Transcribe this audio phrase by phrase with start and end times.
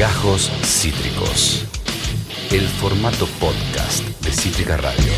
[0.00, 1.66] Gajos Cítricos.
[2.50, 5.12] El formato podcast de Cítrica Radio.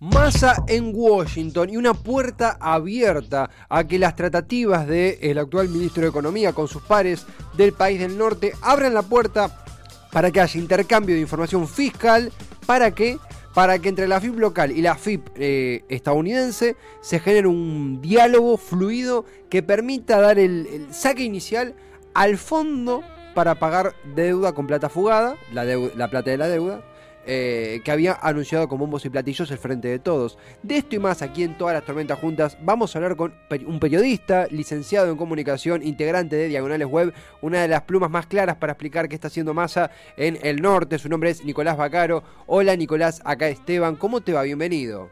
[0.00, 6.10] Massa en Washington y una puerta abierta a que las tratativas del actual ministro de
[6.10, 7.24] Economía con sus pares
[7.56, 9.64] del país del norte abran la puerta
[10.12, 12.30] para que haya intercambio de información fiscal.
[12.66, 13.16] ¿Para qué?
[13.54, 18.58] Para que entre la FIP local y la FIP eh, estadounidense se genere un diálogo
[18.58, 21.74] fluido que permita dar el saque inicial
[22.12, 23.02] al fondo
[23.34, 26.82] para pagar deuda con plata fugada, la, la plata de la deuda,
[27.24, 30.38] eh, que había anunciado con bombos y platillos el Frente de Todos.
[30.64, 33.32] De esto y más aquí en todas las tormentas juntas vamos a hablar con
[33.64, 38.56] un periodista, licenciado en comunicación, integrante de Diagonales Web, una de las plumas más claras
[38.56, 40.98] para explicar qué está haciendo Massa en el norte.
[40.98, 42.24] Su nombre es Nicolás Bacaro.
[42.46, 43.94] Hola Nicolás, acá Esteban.
[43.94, 44.42] ¿Cómo te va?
[44.42, 45.08] Bienvenido.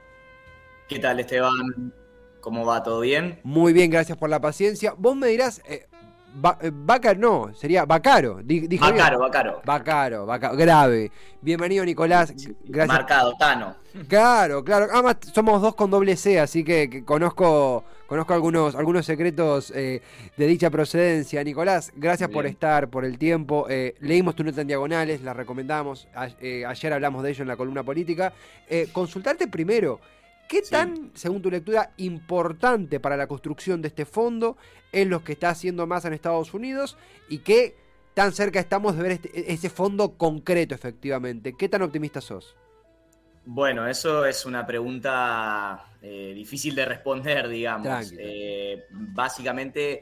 [0.89, 1.95] ¿Qué tal Esteban?
[2.41, 2.83] ¿Cómo va?
[2.83, 3.39] ¿Todo bien?
[3.45, 4.95] Muy bien, gracias por la paciencia.
[4.97, 5.87] Vos me dirás, eh,
[6.35, 8.41] Bacaro, no, sería Bacaro.
[8.43, 9.63] Dijo Bacaro, Bacaro.
[9.65, 11.11] Bacaro, Bacaro, grave.
[11.41, 12.33] Bienvenido, Nicolás.
[12.65, 12.89] Gracias.
[12.89, 13.77] Marcado, Tano.
[14.09, 14.87] Claro, claro.
[14.93, 20.03] Además, somos dos con doble C, así que, conozco, conozco algunos, algunos secretos eh,
[20.37, 21.43] de dicha procedencia.
[21.43, 23.67] Nicolás, gracias por estar, por el tiempo.
[23.69, 26.09] Eh, leímos tu nota en diagonales, la recomendamos.
[26.41, 28.33] Eh, ayer hablamos de ello en la columna política.
[28.93, 30.01] consultarte primero.
[30.51, 34.57] ¿Qué tan, según tu lectura, importante para la construcción de este fondo
[34.91, 36.99] es lo que está haciendo más en Estados Unidos
[37.29, 37.77] y qué
[38.15, 41.55] tan cerca estamos de ver este, ese fondo concreto efectivamente?
[41.57, 42.57] ¿Qué tan optimista sos?
[43.45, 48.13] Bueno, eso es una pregunta eh, difícil de responder, digamos.
[48.19, 50.01] Eh, básicamente,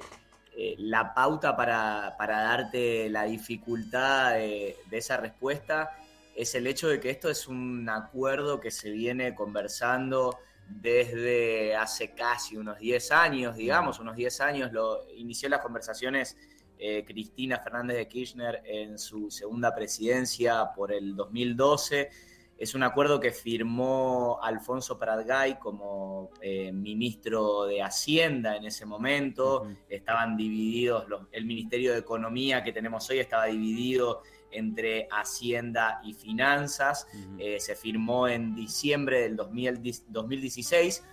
[0.57, 5.91] eh, la pauta para, darte la dificultad de, de esa respuesta
[6.39, 12.14] es el hecho de que esto es un acuerdo que se viene conversando desde hace
[12.14, 16.36] casi unos 10 años, digamos, unos 10 años, lo, inició las conversaciones
[16.78, 22.08] eh, Cristina Fernández de Kirchner en su segunda presidencia por el 2012.
[22.56, 29.67] Es un acuerdo que firmó Alfonso Pratgay como eh, ministro de Hacienda en ese momento.
[29.89, 37.07] Estaban divididos, el Ministerio de Economía que tenemos hoy estaba dividido entre Hacienda y Finanzas.
[37.39, 41.05] Eh, se firmó en diciembre del 2016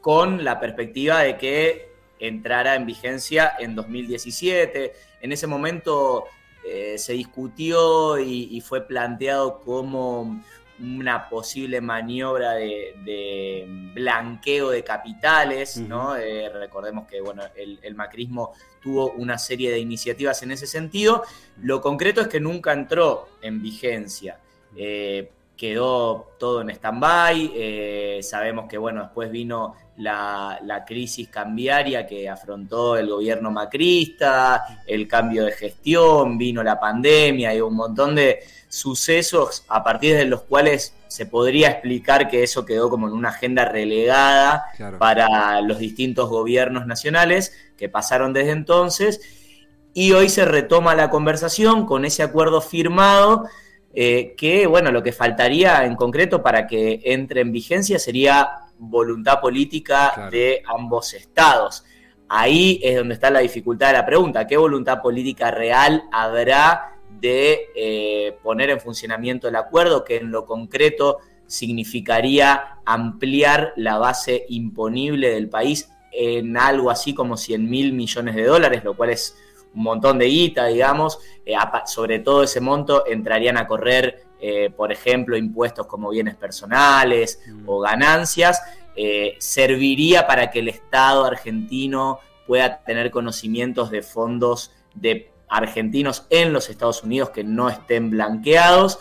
[0.00, 4.92] con la perspectiva de que entrara en vigencia en 2017.
[5.20, 6.24] En ese momento
[6.64, 10.40] eh, se discutió y, fue planteado como
[10.82, 16.16] una posible maniobra de, blanqueo de capitales, ¿no?
[16.16, 21.22] Eh, recordemos que bueno, el, macrismo tuvo una serie de iniciativas en ese sentido.
[21.62, 24.38] Lo concreto es que nunca entró en vigencia.
[24.76, 25.30] Eh,
[25.62, 27.52] quedó todo en stand-by.
[27.54, 34.82] Eh, sabemos que bueno, después vino la, la, crisis cambiaria que afrontó el gobierno macrista,
[34.88, 40.24] el cambio de gestión, vino la pandemia y un montón de sucesos a partir de
[40.24, 44.64] los cuales se podría explicar que eso quedó como en una agenda relegada
[44.98, 49.20] para los distintos gobiernos nacionales que pasaron desde entonces.
[49.94, 53.44] Y hoy se retoma la conversación con ese acuerdo firmado,
[53.94, 58.48] eh, que bueno, lo que faltaría en concreto para que entre en vigencia sería
[58.78, 61.84] voluntad política de ambos estados.
[62.28, 67.68] Ahí es donde está la dificultad de la pregunta, ¿qué voluntad política real habrá de
[67.76, 75.30] eh, poner en funcionamiento el acuerdo, que en lo concreto significaría ampliar la base imponible
[75.30, 79.36] del país en algo así como 100 mil millones de dólares, lo cual es
[79.74, 81.18] un montón de guita, digamos.
[81.44, 81.54] Eh,
[81.86, 87.68] sobre todo ese monto entrarían a correr, eh, por ejemplo, impuestos como bienes personales mm.
[87.68, 88.60] o ganancias.
[89.38, 96.70] serviría para que el Estado argentino pueda tener conocimientos de fondos de argentinos en los
[96.70, 98.98] Estados Unidos que no estén blanqueados.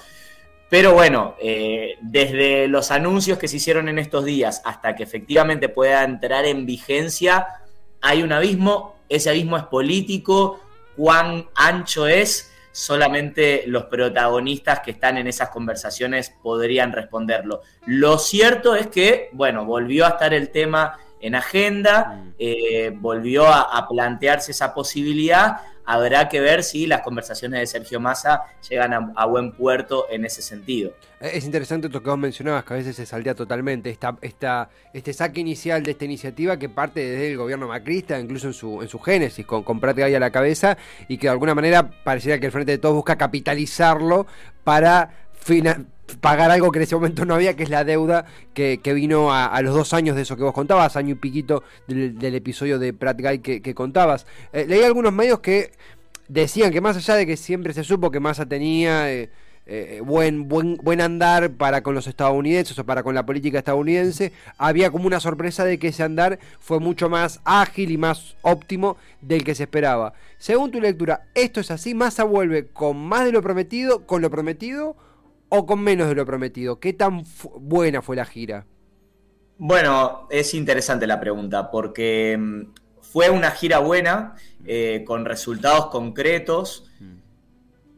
[0.69, 5.69] Pero bueno, eh, desde los anuncios que se hicieron en estos días hasta que efectivamente
[5.69, 7.47] pueda entrar en vigencia,
[8.01, 8.95] hay un abismo.
[9.11, 10.59] Ese abismo es político.
[10.95, 12.51] ¿Cuán ancho es?
[12.71, 17.61] Solamente los protagonistas que están en esas conversaciones podrían responderlo.
[17.85, 22.33] Lo cierto es que, bueno, volvió a estar el tema en agenda, mm.
[22.39, 25.57] eh, volvió a plantearse esa posibilidad
[25.91, 30.41] habrá que ver si las conversaciones de Sergio Massa llegan a, buen puerto en ese
[30.41, 30.93] sentido.
[31.19, 34.17] Es interesante lo que vos mencionabas, que a veces se saldea totalmente esta,
[34.93, 38.81] este saque inicial de esta iniciativa que parte desde el gobierno macrista, incluso en su,
[38.81, 40.77] en su génesis, con, con ahí a la cabeza,
[41.07, 44.25] y que de alguna manera pareciera que el Frente de Todos busca capitalizarlo
[44.63, 45.29] para
[46.19, 49.61] pagar algo que en ese momento no había, que es la deuda que, vino a,
[49.61, 53.21] los dos años de eso que vos contabas, año y piquito del, episodio de Pratt
[53.21, 54.25] Guy que, contabas.
[54.53, 55.71] Eh, leí algunos medios que
[56.27, 59.29] decían que más allá de que siempre se supo que Massa tenía eh,
[59.65, 64.31] eh, buen, buen, buen andar para con los estadounidenses o para con la política estadounidense,
[64.57, 68.97] había como una sorpresa de que ese andar fue mucho más ágil y más óptimo
[69.21, 70.13] del que se esperaba.
[70.37, 71.93] Según tu lectura, ¿esto es así?
[71.93, 74.95] ¿Massa vuelve con más de lo prometido, con lo prometido
[75.53, 76.79] o con menos de lo prometido?
[76.79, 77.23] ¿Qué tan
[77.59, 78.65] buena fue la gira?
[79.57, 82.61] Bueno, es interesante la pregunta porque mm,
[83.01, 86.89] fue una gira buena, eh, con resultados concretos,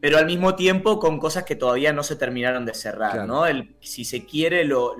[0.00, 3.46] pero al mismo tiempo con cosas que todavía no se terminaron de cerrar, ¿no?
[3.46, 4.96] El, si se quiere, lo,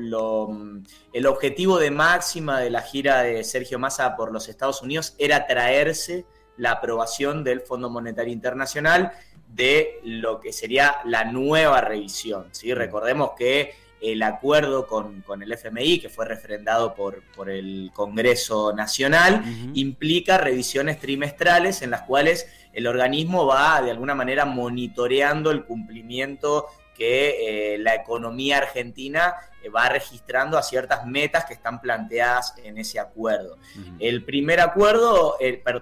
[0.49, 5.17] mm, el objetivo de máxima de la gira de Sergio Massa por los Estados Unidos
[5.19, 6.25] era traerse
[6.57, 9.13] la aprobación del Fondo Monetario Internacional
[9.55, 12.49] de lo que sería la nueva revisión.
[12.53, 12.75] ¿sí?
[12.75, 19.43] Recordemos que el acuerdo con, el FMI, que fue refrendado por, por el Congreso Nacional,
[19.73, 26.67] implica revisiones trimestrales en las cuales el organismo va de alguna manera monitoreando el cumplimiento
[26.97, 32.79] que eh, la economía argentina eh, va registrando a ciertas metas que están planteadas en
[32.79, 33.59] ese acuerdo.
[33.99, 35.37] El primer acuerdo,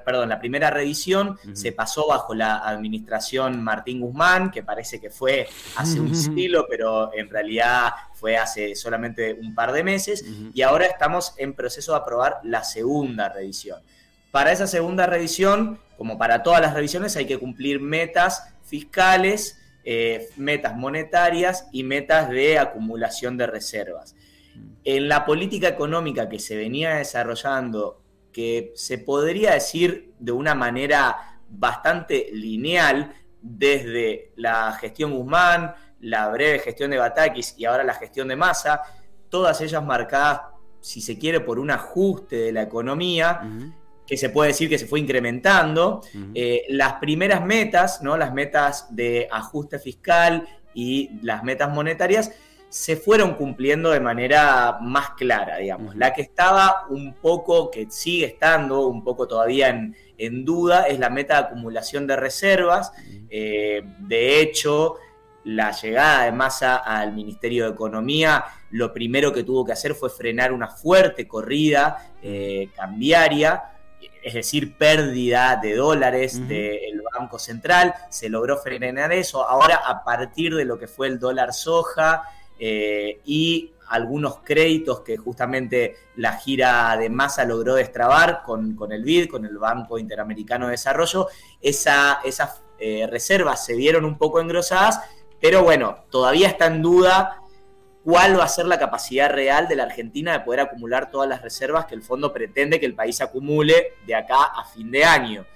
[0.05, 5.49] perdón, la primera revisión se pasó bajo la administración Martín Guzmán, que parece que fue
[5.77, 10.25] hace un siglo, pero en realidad fue hace solamente un par de meses,
[10.55, 13.81] y ahora estamos en proceso de aprobar la segunda revisión.
[14.31, 20.29] Para esa segunda revisión, como para todas las revisiones, hay que cumplir metas fiscales, eh,
[20.37, 24.15] metas monetarias y metas de acumulación de reservas.
[24.85, 28.03] En la política económica que se venía desarrollando,
[28.33, 36.61] que se podría decir de una manera bastante lineal, desde la gestión Guzmán, la breve
[36.61, 38.83] gestión de Batakis y ahora la gestión de Massa,
[39.29, 40.43] todas ellas marcadas,
[40.81, 43.43] si se quiere, por un ajuste de la economía,
[44.13, 46.03] que se puede decir que se fue incrementando.
[46.35, 48.19] Eh, las primeras metas, ¿no?
[48.19, 52.31] las metas de ajuste fiscal y las metas monetarias,
[52.69, 55.97] se fueron cumpliendo de manera más clara, digamos.
[55.97, 59.71] La que estaba un poco, que sigue estando un poco todavía
[60.19, 62.93] en, duda, es la meta de acumulación de reservas.
[63.31, 64.97] Eh, de hecho,
[65.45, 70.11] la llegada de Massa al Ministerio de Economía, lo primero que tuvo que hacer fue
[70.11, 73.71] frenar una fuerte corrida eh, cambiaria
[74.23, 79.47] es decir, pérdida de dólares del Banco Central, se logró frenar eso.
[79.47, 82.23] Ahora, a partir de lo que fue el dólar soja
[82.59, 89.29] eh, y algunos créditos que justamente la gira de masa logró destrabar con, el BID,
[89.29, 91.29] con el Banco Interamericano de Desarrollo,
[91.61, 95.01] esa, esas eh, reservas se vieron un poco engrosadas,
[95.41, 97.42] pero bueno, todavía está en duda
[98.05, 101.43] cuál va a ser la capacidad real de la Argentina de poder acumular todas las
[101.43, 105.47] reservas que el fondo pretende que el país acumule de acá a fin de año.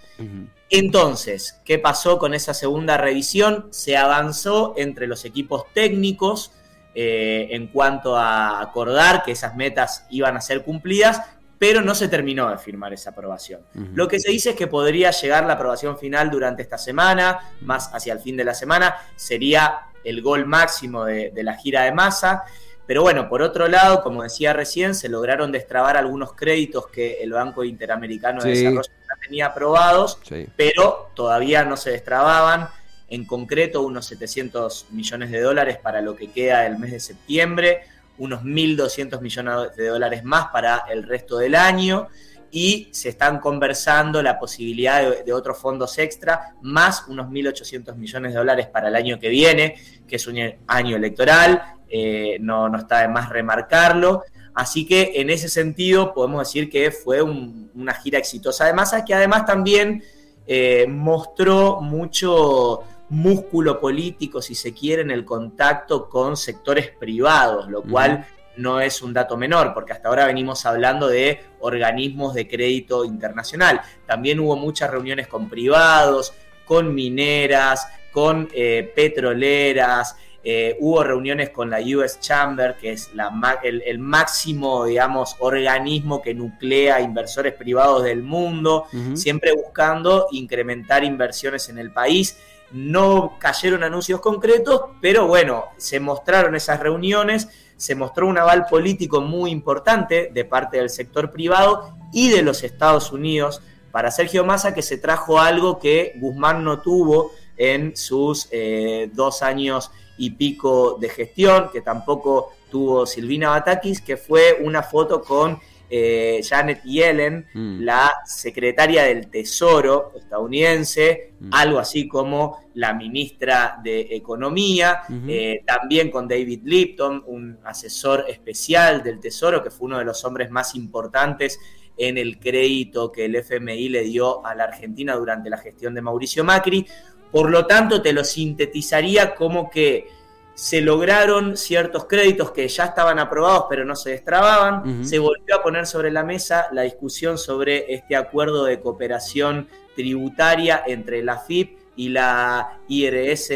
[0.70, 3.69] Entonces, ¿qué pasó con esa segunda revisión?
[3.70, 6.52] Se avanzó entre los equipos técnicos
[6.94, 11.20] eh, en cuanto a acordar que esas metas iban a ser cumplidas,
[11.58, 13.60] pero no se terminó de firmar esa aprobación.
[13.94, 17.90] Lo que se dice es que podría llegar la aprobación final durante esta semana, más
[17.94, 22.44] hacia el fin de la semana, sería el gol máximo de, la gira de masa.
[22.87, 27.32] Pero bueno, por otro lado, como decía recién, se lograron destrabar algunos créditos que el
[27.32, 30.19] Banco Interamericano de Desarrollo ya tenía aprobados,
[30.56, 32.69] pero todavía no se destrababan.
[33.08, 37.82] En concreto, unos 700 millones de dólares para lo que queda del mes de septiembre,
[38.19, 42.08] unos 1.200 millones de dólares más para el resto del año
[42.56, 48.39] y se están conversando la posibilidad de, otros fondos extra, más unos 1.800 millones de
[48.39, 49.75] dólares para el año que viene,
[50.08, 54.22] que es un año electoral, eh, no, no está de más remarcarlo.
[54.55, 59.13] Así que en ese sentido podemos decir que fue una gira exitosa de masa, que
[59.13, 60.03] además también
[60.46, 67.82] eh, mostró mucho músculo político, si se quiere, en el contacto con sectores privados, lo
[67.82, 73.05] cual no es un dato menor, porque hasta ahora venimos hablando de organismos de crédito
[73.05, 73.81] internacional.
[74.06, 76.32] También hubo muchas reuniones con privados,
[76.65, 80.17] con mineras, con eh, petroleras,
[80.48, 86.34] eh, hubo reuniones con la US Chamber, que es la, el, máximo, digamos, organismo que
[86.34, 92.39] nuclea inversores privados del mundo, siempre buscando incrementar inversiones en el país.
[92.70, 99.20] No cayeron anuncios concretos, pero bueno, se mostraron esas reuniones se mostró un aval político
[99.20, 104.74] muy importante de parte del sector privado y de los Estados Unidos para Sergio Massa,
[104.74, 110.98] que se trajo algo que Guzmán no tuvo en sus eh, dos años y pico
[111.00, 117.46] de gestión, que tampoco tuvo Silvina Batakis, que fue una foto con eh, Janet Yellen,
[117.55, 117.81] mm.
[117.81, 121.50] la secretaria del Tesoro estadounidense, mm.
[121.52, 129.02] algo así como la ministra de Economía, eh, también con David Lipton, un asesor especial
[129.02, 131.58] del Tesoro, que fue uno de los hombres más importantes
[131.96, 136.02] en el crédito que el FMI le dio a la Argentina durante la gestión de
[136.02, 136.86] Mauricio Macri.
[137.31, 140.08] Por lo tanto, te lo sintetizaría como que
[140.56, 145.63] se lograron ciertos créditos que ya estaban aprobados pero no se destrababan, se volvió a
[145.63, 151.79] poner sobre la mesa la discusión sobre este acuerdo de cooperación tributaria entre la FIP
[151.96, 153.51] y la IRS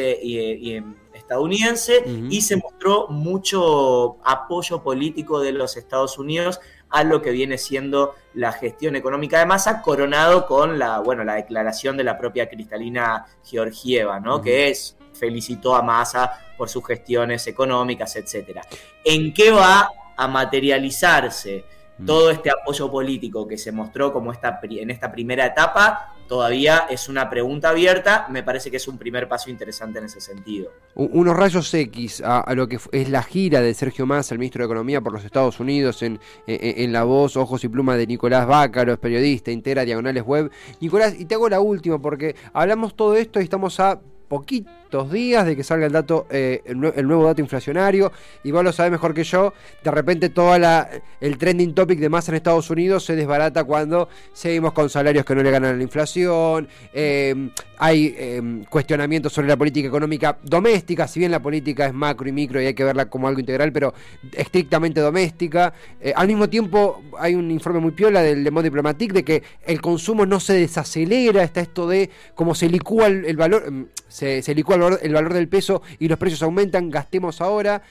[1.14, 7.56] estadounidense y se mostró mucho apoyo político de los Estados Unidos a lo que viene
[7.58, 12.48] siendo la gestión económica de masa, coronado con la, bueno, la declaración de la propia
[12.48, 14.42] Cristalina Georgieva, ¿no?
[14.42, 18.62] Que es felicitó a Massa por sus gestiones económicas, etcétera.
[19.04, 21.64] ¿En qué va a materializarse
[22.00, 22.06] mm.
[22.06, 26.14] todo este apoyo político que se mostró como esta, en esta primera etapa?
[26.26, 30.20] Todavía es una pregunta abierta, me parece que es un primer paso interesante en ese
[30.20, 30.70] sentido.
[30.94, 34.66] Unos rayos X a, lo que es la gira de Sergio Massa, el ministro de
[34.66, 38.92] Economía por los Estados Unidos, en, en, la voz, ojos y pluma de Nicolás Bácaro,
[38.92, 40.52] es periodista, integra Diagonales Web.
[40.80, 44.00] Nicolás, y te hago la última porque hablamos todo esto y estamos a
[44.90, 48.12] días de que salga el dato, eh, el, nuevo dato inflacionario.
[48.44, 49.54] Igual lo sabe mejor que yo.
[49.82, 54.72] De repente todo el trending topic de más en Estados Unidos se desbarata cuando seguimos
[54.72, 56.68] con salarios que no le ganan a la inflación.
[56.92, 62.28] Eh, hay eh, cuestionamientos sobre la política económica doméstica, si bien la política es macro
[62.28, 63.94] y micro y hay que verla como algo integral, pero
[64.32, 65.72] estrictamente doméstica.
[66.14, 69.80] al mismo tiempo hay un informe muy piola del Le Monde Diplomatique de que el
[69.80, 74.74] consumo no se desacelera, está esto de cómo se licúa el valor mm, se, licúa
[74.74, 77.82] el valor, del peso y los precios aumentan, gastemos ahora.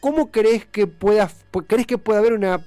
[0.00, 1.30] ¿Cómo, crees que pueda,
[1.66, 2.64] crees que puede haber una,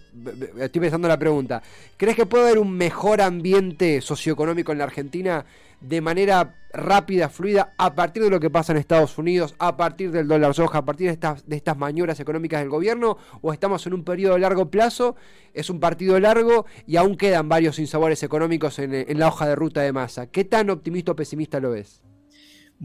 [0.60, 1.64] estoy pensando la pregunta,
[1.98, 5.44] ¿crees que puede haber un mejor ambiente socioeconómico en la Argentina
[5.84, 10.12] de manera rápida, fluida, a partir de lo que pasa en Estados Unidos, a partir
[10.12, 13.86] del dólar soja, a partir de estas, de estas maniobras económicas del gobierno, o estamos
[13.86, 15.16] en un periodo de largo plazo,
[15.54, 19.56] es un partido largo y aún quedan varios sinsabores económicos en, en la hoja de
[19.56, 20.28] ruta de masa?
[20.28, 22.02] ¿Qué tan optimista o pesimista lo ves?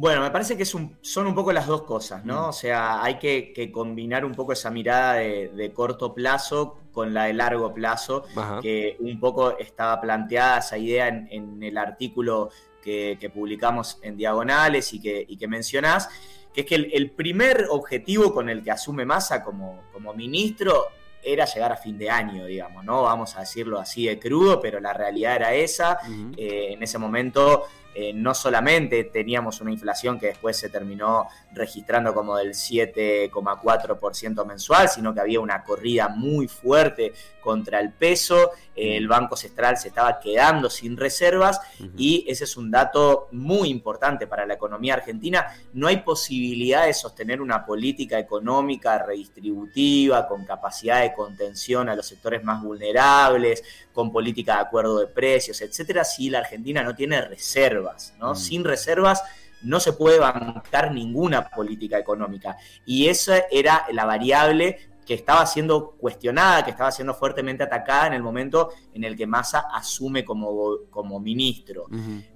[0.01, 2.43] Bueno, me parece que son un poco las dos cosas, ¿no?
[2.43, 2.49] Mm.
[2.51, 7.33] O sea, hay que, combinar un poco esa mirada de, corto plazo con la de
[7.33, 8.23] largo plazo,
[8.63, 12.51] que un poco estaba planteada esa idea en, el artículo
[12.81, 16.09] que, publicamos en Diagonales y que, y que mencionás,
[16.55, 20.87] que es que el, primer objetivo con el que asume Massa como, como ministro
[21.25, 23.03] era llegar a fin de año, digamos, ¿no?
[23.03, 25.99] Vamos a decirlo así de crudo, pero la realidad era esa.
[26.37, 27.65] Eh, en ese momento
[28.01, 34.89] eh, no solamente teníamos una inflación que después se terminó registrando como del 7,4% mensual,
[34.89, 40.21] sino que había una corrida muy fuerte contra el peso, el Banco Central se estaba
[40.21, 41.61] quedando sin reservas
[41.97, 45.47] y ese es un dato muy importante para la economía argentina.
[45.73, 52.07] No hay posibilidad de sostener una política económica redistributiva, con capacidad de contención a los
[52.07, 57.21] sectores más vulnerables, con política de acuerdo de precios, etcétera, si la Argentina no tiene
[57.23, 57.88] reservas,
[58.19, 58.33] ¿no?
[58.33, 58.37] Mm.
[58.37, 59.23] Sin reservas
[59.63, 62.57] no se puede bancar ninguna política económica.
[62.87, 64.79] Y esa era la variable
[65.09, 69.27] que estaba siendo cuestionada, que estaba siendo fuertemente atacada en el momento en el que
[69.27, 71.87] Massa asume como, como ministro.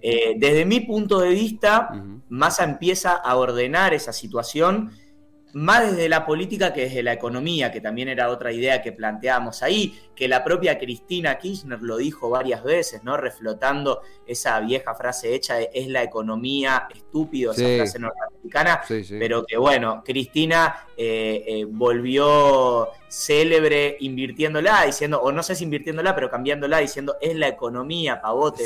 [0.01, 1.91] Eh, desde mi punto de vista,
[2.31, 4.91] Massa empieza a ordenar esa situación
[5.55, 9.63] más desde la política que desde la economía, que también era otra idea que planteábamos
[9.63, 13.17] ahí, que la propia Cristina Kirchner lo dijo varias veces, ¿no?
[13.17, 18.83] Reflotando esa vieja frase hecha de es la economía estúpido, esa frase norteamericana,
[19.19, 26.15] pero que bueno, Cristina eh, eh, volvió célebre invirtiéndola, diciendo, o no sé si invirtiéndola,
[26.15, 28.65] pero cambiándola, diciendo es la economía, pavote,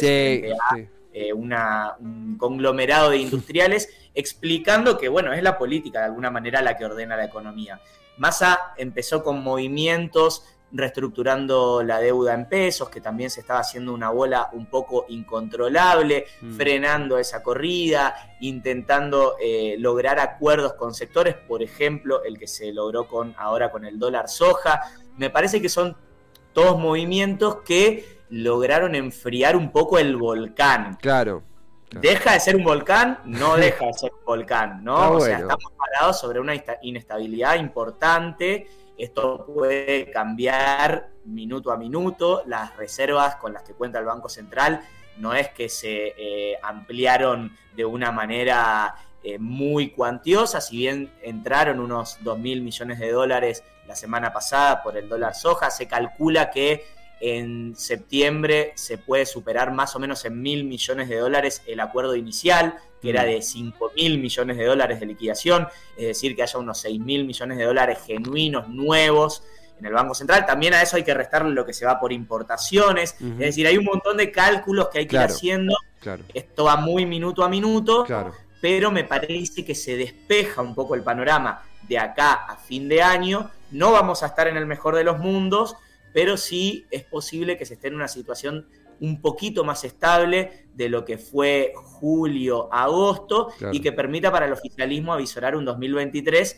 [1.18, 6.60] eh, una, un conglomerado de industriales, explicando que, bueno, es la política de alguna manera
[6.60, 7.80] la que ordena la economía.
[8.18, 14.10] Massa empezó con movimientos reestructurando la deuda en pesos, que también se estaba haciendo una
[14.10, 16.54] bola un poco incontrolable, mm.
[16.54, 23.08] frenando esa corrida, intentando eh, lograr acuerdos con sectores, por ejemplo, el que se logró
[23.08, 24.82] con ahora con el dólar soja.
[25.16, 25.96] Me parece que son
[26.52, 30.96] todos movimientos que lograron enfriar un poco el volcán.
[31.00, 31.42] Claro.
[31.90, 35.12] Deja de ser un volcán, no deja de ser un volcán, ¿no?
[35.12, 38.68] o sea, estamos parados sobre una inestabilidad importante.
[38.98, 42.42] Esto puede cambiar minuto a minuto.
[42.46, 44.80] Las reservas con las que cuenta el Banco Central
[45.18, 51.80] no es que se eh, ampliaron de una manera eh, muy cuantiosa, si bien entraron
[51.80, 56.50] unos 2 mil millones de dólares la semana pasada por el dólar soja, se calcula
[56.50, 56.86] que
[57.20, 62.14] en septiembre se puede superar más o menos en mil millones de dólares el acuerdo
[62.14, 66.58] inicial, que era de 5 mil millones de dólares de liquidación, es decir, que haya
[66.58, 69.42] unos 6 mil millones de dólares genuinos, nuevos
[69.78, 70.46] en el Banco Central.
[70.46, 73.76] También a eso hay que restarle lo que se va por importaciones, es decir, hay
[73.78, 75.76] un montón de cálculos que hay que ir haciendo.
[76.32, 78.04] Esto va muy minuto a minuto.
[78.04, 82.88] Claro pero me parece que se despeja un poco el panorama de acá a fin
[82.88, 83.50] de año.
[83.70, 85.76] No vamos a estar en el mejor de los mundos,
[86.16, 88.66] pero sí es posible que se esté en una situación
[89.00, 94.52] un poquito más estable de lo que fue julio, agosto, y que permita para el
[94.54, 96.56] oficialismo avisorar un 2023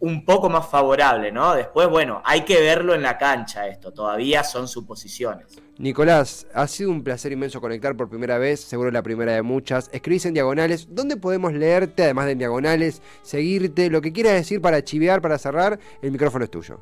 [0.00, 1.54] un poco más favorable, ¿no?
[1.54, 5.62] Después, bueno, hay que verlo en la cancha esto, todavía son suposiciones.
[5.78, 9.90] Nicolás, ha sido un placer inmenso conectar por primera vez, seguro la primera de muchas.
[9.92, 14.60] Escribís en diagonales, ¿dónde podemos leerte, además de en diagonales, seguirte, lo que quieras decir
[14.60, 15.78] para chivear, para cerrar?
[16.02, 16.80] El micrófono es tuyo.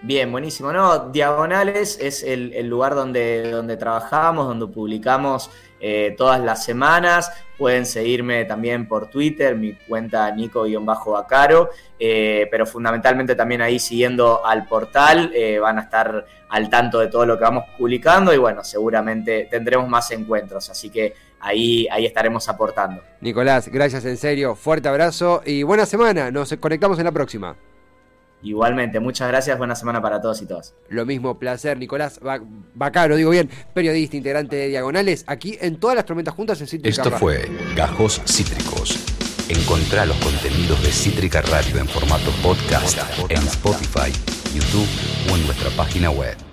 [0.00, 0.72] Bien, buenísimo.
[0.72, 5.50] No, Diagonales es el, lugar donde, donde trabajamos, donde publicamos
[5.80, 7.32] eh, todas las semanas.
[7.56, 14.66] Pueden seguirme también por Twitter, mi cuenta Nico-Bacaro, eh, pero fundamentalmente también ahí siguiendo al
[14.66, 18.62] portal eh, van a estar al tanto de todo lo que vamos publicando y bueno,
[18.62, 23.02] seguramente tendremos más encuentros, así que ahí, ahí estaremos aportando.
[23.20, 27.56] Nicolás, gracias en serio, fuerte abrazo y buena semana, nos conectamos en la próxima.
[28.42, 30.74] Igualmente, muchas gracias, buena semana para todos y todas.
[30.88, 32.20] Lo mismo, placer, Nicolás
[32.74, 37.02] Bacaro, digo bien, periodista, integrante de Diagonales, aquí en todas las tormentas juntas en Cítrica
[37.02, 39.04] Esto fue Gajos Cítricos.
[39.48, 44.12] Encontrá los contenidos de Cítrica Radio en formato podcast en Spotify,
[44.54, 44.88] YouTube
[45.32, 46.47] o en nuestra página web.